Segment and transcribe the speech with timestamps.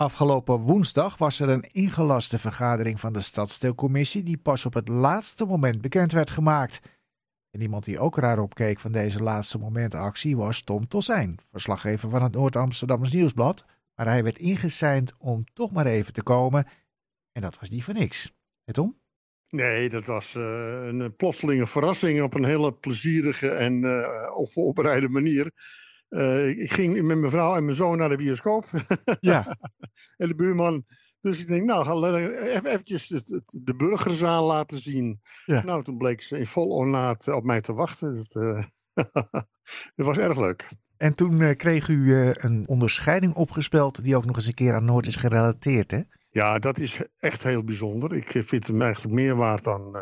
[0.00, 5.44] Afgelopen woensdag was er een ingelaste vergadering van de Stadsdeelcommissie die pas op het laatste
[5.44, 6.80] moment bekend werd gemaakt.
[7.50, 12.22] En iemand die ook raar opkeek van deze laatste momentactie was Tom Tossijn, verslaggever van
[12.22, 13.64] het Noord-Amsterdammers Nieuwsblad.
[13.94, 16.66] Maar hij werd ingeseind om toch maar even te komen.
[17.32, 18.32] En dat was niet voor niks.
[18.64, 18.98] Het Tom?
[19.50, 25.52] Nee, dat was uh, een plotselinge verrassing op een hele plezierige en uh, onvoorbereide manier.
[26.10, 28.66] Uh, ik ging met mijn vrouw en mijn zoon naar de bioscoop.
[29.20, 29.56] Ja.
[30.16, 30.84] en de buurman.
[31.20, 35.20] Dus ik denk, nou, ga even eventjes de, de burgerzaal laten zien.
[35.44, 35.64] Ja.
[35.64, 38.16] Nou, toen bleek ze in vol ornaat op mij te wachten.
[38.16, 38.64] Dat, uh,
[39.96, 40.68] dat was erg leuk.
[40.96, 44.84] En toen uh, kreeg u een onderscheiding opgespeld die ook nog eens een keer aan
[44.84, 46.00] Noord is gerelateerd, hè?
[46.30, 48.14] Ja, dat is echt heel bijzonder.
[48.14, 49.98] Ik vind hem eigenlijk meer waard dan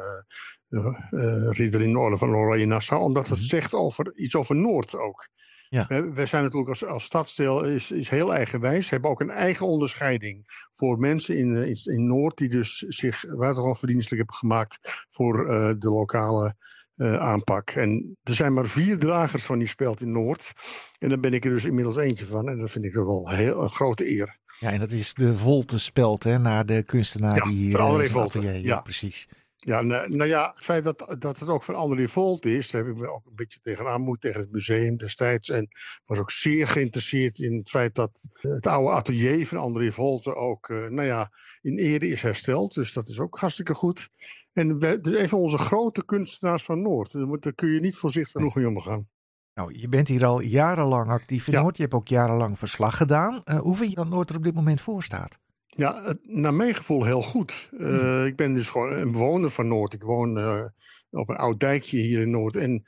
[1.50, 3.02] Ridder in Orde van Oranje Nassau.
[3.02, 5.28] Omdat het zegt over, iets over Noord ook.
[5.68, 5.86] Ja.
[5.88, 8.84] We, we, zijn natuurlijk als, als stadsdeel is, is heel eigenwijs.
[8.84, 13.24] We hebben ook een eigen onderscheiding voor mensen in, in, in Noord die dus zich
[13.26, 16.54] buitengewoon verdienstelijk hebben gemaakt voor uh, de lokale
[16.96, 17.70] uh, aanpak.
[17.70, 20.52] En er zijn maar vier dragers van die speld in Noord.
[20.98, 22.48] En daar ben ik er dus inmiddels eentje van.
[22.48, 24.38] En dat vind ik wel heel, een grote eer.
[24.58, 27.78] Ja, en dat is de Volte speld, hè, naar de kunstenaar ja, die hier...
[27.78, 28.80] Uh, Volte, ja, ja.
[28.80, 29.28] precies.
[29.60, 32.84] Ja, nou, nou, ja, het feit dat, dat het ook van André Volt is, daar
[32.84, 35.50] heb ik me ook een beetje tegenaan moeten tegen het museum destijds.
[35.50, 35.68] En
[36.06, 40.68] was ook zeer geïnteresseerd in het feit dat het oude atelier van André Volte ook,
[40.68, 42.74] uh, nou ja, in ere is hersteld.
[42.74, 44.08] Dus dat is ook hartstikke goed.
[44.52, 47.12] En we, dus even onze grote kunstenaars van Noord.
[47.42, 49.08] Daar kun je niet voorzichtig genoeg mee omgaan.
[49.54, 51.60] Nou, je bent hier al jarenlang actief in Ja.
[51.60, 51.76] Noord.
[51.76, 53.42] Je hebt ook jarenlang verslag gedaan.
[53.44, 55.38] Uh, hoe vind je dat Noord er op dit moment voor staat?
[55.78, 57.68] Ja, het- naar mijn gevoel heel goed.
[57.72, 59.92] Uh, Ik ben dus gewoon een bewoner van Noord.
[59.94, 60.64] Ik woon uh,
[61.10, 62.56] op een oud dijkje hier in Noord.
[62.56, 62.86] En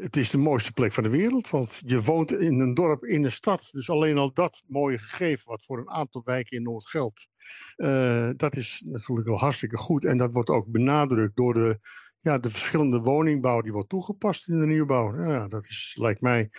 [0.00, 1.50] het is de mooiste plek van de wereld.
[1.50, 3.68] Want je woont in een dorp, in een stad.
[3.72, 7.28] Dus alleen al dat mooie gegeven, wat voor een aantal wijken in Noord geldt.
[7.76, 10.04] Uh, dat is natuurlijk wel hartstikke goed.
[10.04, 11.78] En dat wordt ook benadrukt door de,
[12.20, 15.24] ja, de verschillende woningbouw die wordt toegepast in de nieuwbouw.
[15.24, 16.50] Ja, dat is, lijkt mij.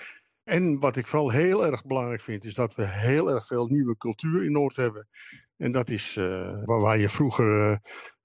[0.49, 3.97] En wat ik vooral heel erg belangrijk vind, is dat we heel erg veel nieuwe
[3.97, 5.07] cultuur in Noord hebben.
[5.57, 7.77] En dat is uh, waar, waar, je vroeger uh,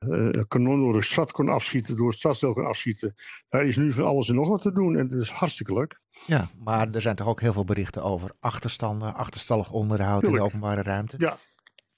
[0.08, 3.14] uh, kanon door de stad kon afschieten, door het stadsdeel kon afschieten.
[3.48, 6.00] Daar is nu van alles en nog wat te doen en dat is hartstikke leuk.
[6.26, 10.42] Ja, maar er zijn toch ook heel veel berichten over achterstanden, achterstallig onderhoud Tuurlijk.
[10.42, 11.16] in de openbare ruimte.
[11.18, 11.38] Ja,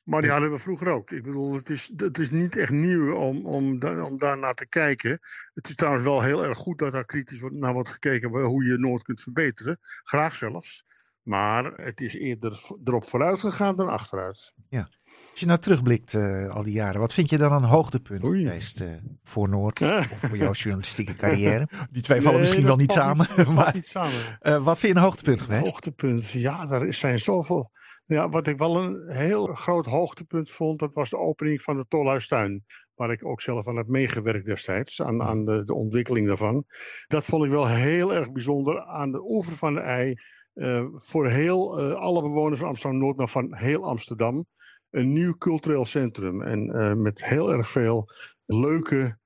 [0.06, 1.11] maar die hadden we vroeger ook.
[1.11, 4.55] Ik bedoel, het is, het is niet echt nieuw om, om, da, om daar naar
[4.55, 5.21] te kijken.
[5.55, 8.65] Het is trouwens wel heel erg goed dat daar kritisch wordt, naar wordt gekeken hoe
[8.65, 9.78] je Noord kunt verbeteren.
[10.05, 10.84] Graag zelfs.
[11.22, 14.53] Maar het is eerder erop vooruit gegaan dan achteruit.
[14.69, 14.89] Ja.
[15.31, 18.43] Als je nou terugblikt uh, al die jaren, wat vind je dan een hoogtepunt Oei.
[18.43, 18.88] geweest uh,
[19.23, 21.69] voor Noord of voor jouw journalistieke carrière?
[21.91, 23.27] Die twee Nee, vallen misschien wel niet samen.
[23.37, 24.38] Niet, maar niet samen.
[24.43, 25.71] uh, wat vind je een hoogtepunt geweest?
[25.71, 27.71] Hoogtepunt, ja, daar zijn zoveel.
[28.09, 31.84] Ja, wat ik wel een heel groot hoogtepunt vond, dat was de opening van de
[31.89, 32.65] Tolhuistuin.
[32.94, 36.65] Waar ik ook zelf aan heb meegewerkt destijds, aan, aan de, de ontwikkeling daarvan.
[37.06, 38.84] Dat vond ik wel heel erg bijzonder.
[38.84, 40.19] Aan de oever van de IJ,
[40.55, 44.47] uh, voor heel, uh, alle bewoners van Amsterdam-Noord, maar van heel Amsterdam.
[44.91, 46.43] Een nieuw cultureel centrum.
[46.43, 48.09] En uh, met heel erg veel
[48.44, 49.19] leuke,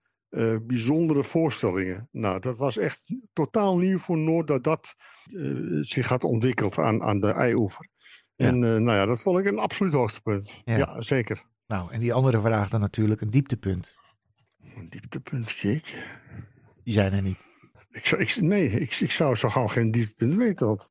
[0.62, 2.08] bijzondere voorstellingen.
[2.12, 3.02] Nou, dat was echt
[3.32, 4.94] totaal nieuw voor Noord dat dat
[5.80, 7.89] zich had ontwikkeld aan, aan de IJ-oever.
[8.40, 8.46] Ja.
[8.46, 10.60] En uh, nou ja, dat vond ik een absoluut hoogtepunt.
[10.64, 10.76] Ja.
[10.76, 11.00] ja.
[11.00, 11.42] zeker.
[11.66, 13.96] Nou, en die andere vraag dan natuurlijk een dieptepunt.
[14.76, 15.96] Een dieptepunt, jeetje.
[16.84, 17.38] Die zijn er niet.
[17.90, 20.66] Ik zou, ik, nee, ik, ik zou zo gauw geen dieptepunt weten.
[20.66, 20.90] Want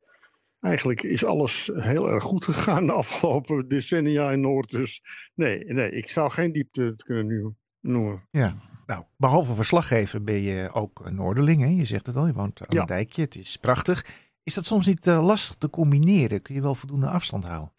[0.59, 4.69] eigenlijk is alles heel erg goed gegaan de afgelopen decennia in Noord.
[4.69, 5.01] Dus
[5.35, 8.27] nee, nee ik zou geen dieptepunt kunnen noemen.
[8.31, 11.61] Ja, nou, behalve verslaggever ben je ook Noorderling.
[11.61, 11.67] Hè?
[11.67, 12.81] Je zegt het al, je woont aan ja.
[12.81, 13.21] een dijkje.
[13.21, 14.05] Het is prachtig.
[14.44, 16.41] Is dat soms niet uh, lastig te combineren?
[16.41, 17.73] Kun je wel voldoende afstand houden?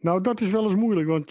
[0.00, 1.30] Nou, dat is wel eens moeilijk, want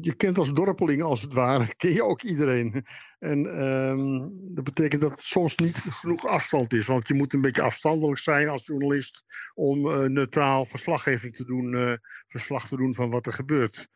[0.00, 2.86] je, kent als dorpeling als het ware, ken je ook iedereen.
[3.18, 7.40] En um, dat betekent dat het soms niet genoeg afstand is, want je moet een
[7.40, 11.92] beetje afstandelijk zijn als journalist om uh, neutraal verslaggeving te doen, uh,
[12.26, 13.88] verslag te doen van wat er gebeurt.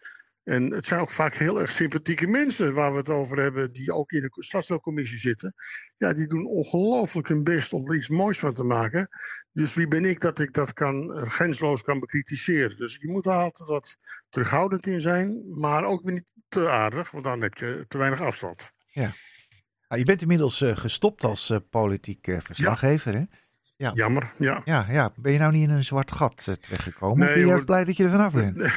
[0.42, 3.92] En het zijn ook vaak heel erg sympathieke mensen waar we het over hebben, die
[3.92, 5.54] ook in de stadsdeelcommissie zitten.
[5.96, 9.08] Ja, die doen ongelooflijk hun best om er iets moois van te maken.
[9.52, 12.76] Dus wie ben ik dat ik dat kan, grensloos kan bekritiseren.
[12.76, 13.96] Dus je moet er altijd wat
[14.28, 18.20] terughoudend in zijn, maar ook weer niet te aardig, want dan heb je te weinig
[18.20, 18.70] afstand.
[18.86, 19.12] Ja.
[19.88, 23.18] Nou, je bent inmiddels uh, gestopt als uh, politiek verslaggever, ja.
[23.18, 23.24] hè?
[23.80, 23.90] Ja.
[23.94, 24.62] Jammer, ja.
[24.64, 27.18] Ja, ja, ben je nou niet in een zwart gat uh, terechtgekomen?
[27.18, 28.72] Nee, ben je juist blij dat je er vanaf bent?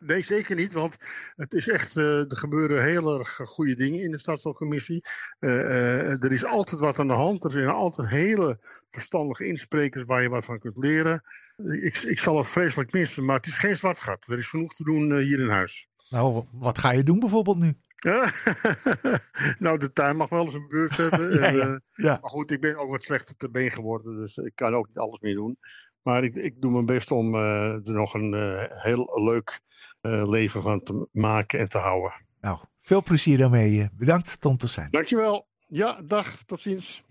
[0.00, 0.72] nee, zeker niet.
[0.72, 0.96] Want
[1.36, 5.04] het is echt, uh, er gebeuren heel erg goede dingen in de stadstelcommissie.
[5.40, 7.44] Uh, er is altijd wat aan de hand.
[7.44, 8.58] Er zijn altijd hele
[8.90, 11.22] verstandige insprekers waar je wat van kunt leren.
[11.56, 14.26] Ik, ik zal het vreselijk missen, maar het is geen zwart gat.
[14.28, 15.88] Er is genoeg te doen hier in huis.
[16.10, 17.76] Nou, wat ga je doen bijvoorbeeld nu?
[19.58, 21.34] nou, de tuin mag wel eens een beurt hebben.
[21.34, 22.04] ja, ja, en, uh.
[22.04, 24.98] Maar goed, ik ben ook wat slechter te been geworden, dus ik kan ook niet
[24.98, 25.58] alles meer doen.
[26.02, 29.60] Maar ik, ik doe mijn best om uh, er nog een uh, heel leuk
[30.00, 32.12] leven van te maken en te houden.
[32.40, 33.88] Nou, veel plezier daarmee.
[33.92, 34.92] Bedankt, Tom Toussaint.
[34.92, 35.46] Dankjewel.
[35.66, 36.44] Ja, dag.
[36.44, 37.04] Tot ziens.